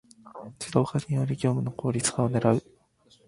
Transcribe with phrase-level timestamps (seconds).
[0.47, 2.63] ⅱ 自動化により業務の効率化を狙う